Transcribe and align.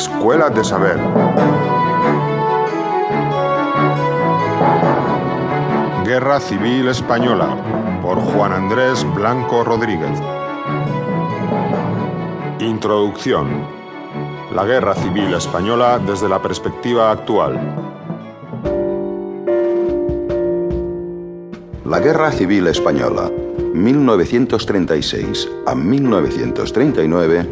Escuela 0.00 0.48
de 0.48 0.64
Saber. 0.64 0.98
Guerra 6.06 6.40
Civil 6.40 6.88
Española 6.88 7.54
por 8.00 8.18
Juan 8.18 8.54
Andrés 8.54 9.04
Blanco 9.14 9.62
Rodríguez. 9.62 10.18
Introducción. 12.60 13.66
La 14.54 14.64
Guerra 14.64 14.94
Civil 14.94 15.34
Española 15.34 15.98
desde 15.98 16.30
la 16.30 16.40
perspectiva 16.40 17.10
actual. 17.10 17.60
La 21.84 22.00
Guerra 22.00 22.32
Civil 22.32 22.68
Española, 22.68 23.30
1936 23.74 25.46
a 25.66 25.74
1939, 25.74 27.46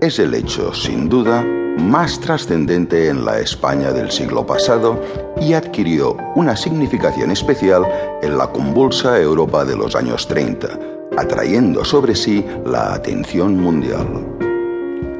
es 0.00 0.18
el 0.18 0.32
hecho, 0.32 0.72
sin 0.72 1.10
duda, 1.10 1.44
más 1.78 2.20
trascendente 2.20 3.08
en 3.08 3.24
la 3.24 3.40
España 3.40 3.92
del 3.92 4.10
siglo 4.10 4.46
pasado 4.46 5.00
y 5.40 5.54
adquirió 5.54 6.16
una 6.34 6.56
significación 6.56 7.30
especial 7.30 7.86
en 8.22 8.38
la 8.38 8.48
convulsa 8.48 9.18
Europa 9.20 9.64
de 9.64 9.76
los 9.76 9.96
años 9.96 10.26
30, 10.28 10.68
atrayendo 11.16 11.84
sobre 11.84 12.14
sí 12.14 12.44
la 12.64 12.94
atención 12.94 13.58
mundial. 13.58 14.06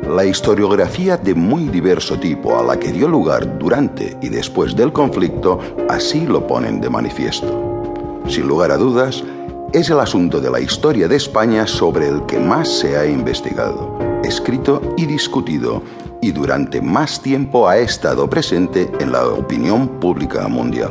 La 0.09 0.25
historiografía 0.25 1.17
de 1.17 1.35
muy 1.35 1.69
diverso 1.69 2.19
tipo 2.19 2.59
a 2.59 2.63
la 2.63 2.79
que 2.79 2.93
dio 2.93 3.09
lugar 3.09 3.59
durante 3.59 4.17
y 4.21 4.29
después 4.29 4.77
del 4.77 4.93
conflicto 4.93 5.59
así 5.89 6.27
lo 6.27 6.47
ponen 6.47 6.81
de 6.81 6.91
manifiesto. 6.91 8.23
Sin 8.29 8.47
lugar 8.47 8.73
a 8.73 8.77
dudas, 8.77 9.25
es 9.73 9.89
el 9.89 10.01
asunto 10.01 10.41
de 10.41 10.51
la 10.51 10.61
historia 10.61 11.09
de 11.09 11.17
España 11.17 11.67
sobre 11.67 12.09
el 12.09 12.27
que 12.27 12.39
más 12.39 12.69
se 12.69 12.97
ha 12.97 13.07
investigado, 13.07 13.99
escrito 14.23 14.83
y 14.99 15.07
discutido 15.07 15.83
y 16.23 16.31
durante 16.31 16.81
más 16.81 17.21
tiempo 17.21 17.69
ha 17.69 17.79
estado 17.79 18.31
presente 18.31 18.91
en 19.01 19.11
la 19.11 19.27
opinión 19.27 19.89
pública 20.01 20.47
mundial. 20.47 20.91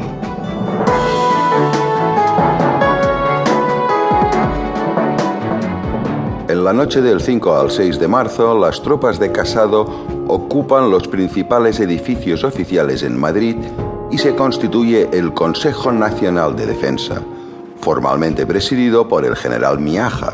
En 6.50 6.66
la 6.66 6.73
noche 6.73 7.02
del 7.02 7.22
5 7.22 7.56
al 7.56 7.72
6 7.72 7.97
de 7.97 8.08
marzo, 8.09 8.59
las 8.59 8.83
tropas 8.83 9.19
de 9.19 9.31
Casado 9.31 9.86
ocupan 10.28 10.91
los 10.91 11.08
principales 11.08 11.80
edificios 11.80 12.44
oficiales 12.44 13.02
en 13.02 13.17
Madrid 13.17 13.56
y 14.11 14.17
se 14.17 14.36
constituye 14.36 15.08
el 15.13 15.34
Consejo 15.34 15.94
Nacional 15.94 16.58
de 16.58 16.66
Defensa, 16.66 17.22
formalmente 17.80 18.45
presidido 18.45 19.08
por 19.08 19.23
el 19.23 19.38
general 19.38 19.80
Miaja, 19.80 20.34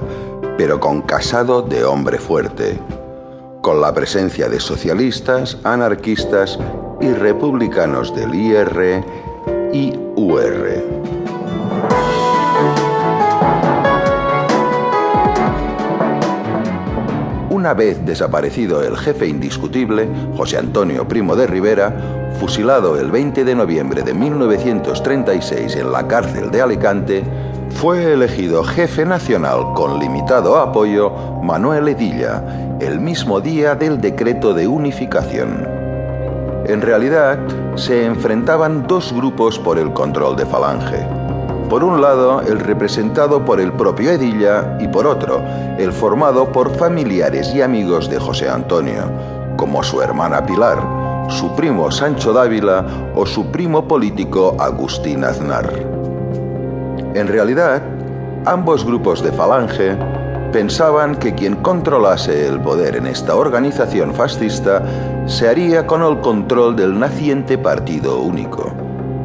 pero 0.58 0.80
con 0.80 1.04
Casado 1.04 1.62
de 1.62 1.86
hombre 1.86 2.18
fuerte 2.18 2.80
con 3.68 3.82
la 3.82 3.94
presencia 3.94 4.48
de 4.48 4.62
socialistas, 4.62 5.58
anarquistas 5.66 6.58
y 7.02 7.10
republicanos 7.10 8.16
del 8.16 8.34
IR 8.34 9.04
y 9.74 9.94
UR. 10.16 10.86
Una 17.50 17.74
vez 17.74 18.06
desaparecido 18.06 18.82
el 18.84 18.96
jefe 18.96 19.28
indiscutible, 19.28 20.08
José 20.38 20.60
Antonio 20.60 21.06
Primo 21.06 21.36
de 21.36 21.48
Rivera, 21.48 22.32
fusilado 22.40 22.98
el 22.98 23.12
20 23.12 23.44
de 23.44 23.54
noviembre 23.54 24.02
de 24.02 24.14
1936 24.14 25.76
en 25.76 25.92
la 25.92 26.08
cárcel 26.08 26.52
de 26.52 26.62
Alicante, 26.62 27.24
fue 27.78 28.12
elegido 28.12 28.64
jefe 28.64 29.06
nacional 29.06 29.74
con 29.76 30.00
limitado 30.00 30.58
apoyo 30.58 31.12
Manuel 31.44 31.88
Edilla, 31.90 32.42
el 32.80 33.00
mismo 33.00 33.40
día 33.40 33.76
del 33.76 34.02
decreto 34.02 34.56
de 34.56 34.68
unificación. 34.68 35.68
En 36.66 36.82
realidad, 36.82 37.38
se 37.76 38.04
enfrentaban 38.04 38.88
dos 38.88 39.14
grupos 39.14 39.60
por 39.60 39.78
el 39.78 39.94
control 39.94 40.36
de 40.36 40.48
Falange. 40.48 41.06
Por 41.70 41.84
un 41.84 42.02
lado, 42.02 42.42
el 42.42 42.60
representado 42.60 43.46
por 43.46 43.62
el 43.62 43.72
propio 43.72 44.10
Edilla 44.10 44.76
y 44.80 44.88
por 44.88 45.06
otro, 45.06 45.44
el 45.78 45.94
formado 45.94 46.52
por 46.52 46.76
familiares 46.78 47.54
y 47.54 47.62
amigos 47.62 48.10
de 48.10 48.18
José 48.18 48.50
Antonio, 48.50 49.04
como 49.56 49.84
su 49.84 50.02
hermana 50.02 50.44
Pilar, 50.48 50.80
su 51.30 51.56
primo 51.56 51.92
Sancho 51.92 52.34
Dávila 52.34 52.84
o 53.14 53.28
su 53.28 53.52
primo 53.52 53.88
político 53.88 54.56
Agustín 54.60 55.24
Aznar. 55.24 55.97
En 57.18 57.26
realidad, 57.28 57.82
ambos 58.46 58.86
grupos 58.86 59.24
de 59.24 59.32
Falange 59.32 59.98
pensaban 60.52 61.16
que 61.16 61.34
quien 61.34 61.56
controlase 61.56 62.48
el 62.48 62.60
poder 62.62 62.96
en 62.96 63.08
esta 63.08 63.36
organización 63.36 64.14
fascista 64.14 64.84
se 65.26 65.50
haría 65.50 65.88
con 65.88 66.04
el 66.04 66.20
control 66.22 66.76
del 66.76 67.00
naciente 67.00 67.58
partido 67.58 68.22
único, 68.22 68.72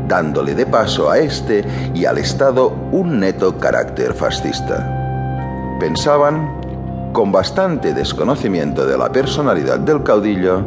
dándole 0.08 0.54
de 0.54 0.64
paso 0.64 1.10
a 1.10 1.18
este 1.18 1.66
y 1.92 2.06
al 2.06 2.16
Estado 2.16 2.72
un 2.92 3.20
neto 3.20 3.58
carácter 3.58 4.14
fascista. 4.14 5.76
Pensaban, 5.78 7.12
con 7.12 7.30
bastante 7.30 7.92
desconocimiento 7.92 8.86
de 8.86 8.96
la 8.96 9.12
personalidad 9.12 9.80
del 9.80 10.02
caudillo, 10.02 10.64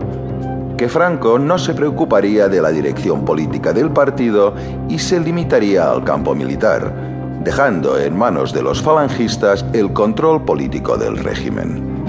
que 0.78 0.90
Franco 0.90 1.40
no 1.40 1.58
se 1.58 1.74
preocuparía 1.74 2.50
de 2.50 2.62
la 2.62 2.70
dirección 2.70 3.26
política 3.26 3.74
del 3.74 3.90
partido 3.90 4.54
y 4.88 5.00
se 5.00 5.20
limitaría 5.20 5.90
al 5.90 6.04
campo 6.04 6.36
militar, 6.36 7.15
dejando 7.46 7.98
en 8.00 8.18
manos 8.18 8.52
de 8.52 8.64
los 8.64 8.82
falangistas 8.82 9.64
el 9.72 9.94
control 9.94 10.44
político 10.44 10.98
del 10.98 11.18
régimen. 11.18 12.04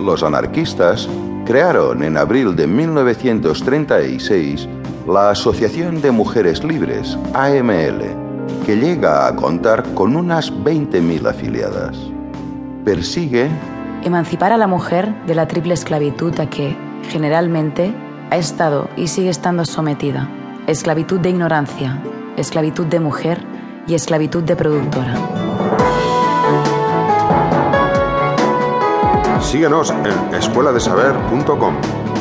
Los 0.00 0.22
anarquistas 0.22 1.08
crearon 1.46 2.02
en 2.02 2.18
abril 2.18 2.54
de 2.54 2.66
1936 2.66 4.68
la 5.08 5.30
Asociación 5.30 6.02
de 6.02 6.10
Mujeres 6.10 6.62
Libres, 6.62 7.16
AML, 7.32 8.02
que 8.66 8.76
llega 8.76 9.26
a 9.26 9.34
contar 9.34 9.84
con 9.94 10.16
unas 10.16 10.52
20.000 10.52 11.30
afiliadas. 11.30 11.96
Persigue 12.84 13.48
emancipar 14.04 14.52
a 14.52 14.58
la 14.58 14.66
mujer 14.66 15.14
de 15.26 15.34
la 15.34 15.48
triple 15.48 15.72
esclavitud 15.72 16.38
a 16.40 16.50
que, 16.50 16.76
generalmente, 17.08 17.94
ha 18.30 18.36
estado 18.36 18.88
y 18.96 19.08
sigue 19.08 19.30
estando 19.30 19.64
sometida. 19.64 20.28
Esclavitud 20.66 21.20
de 21.20 21.30
ignorancia, 21.30 22.02
esclavitud 22.36 22.86
de 22.86 23.00
mujer 23.00 23.42
y 23.86 23.94
esclavitud 23.94 24.42
de 24.42 24.56
productora. 24.56 25.14
Síguenos 29.40 29.90
en 29.90 30.34
escueladesaber.com. 30.34 32.15